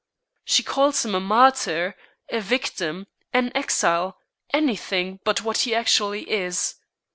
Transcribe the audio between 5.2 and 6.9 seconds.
but what he actually is.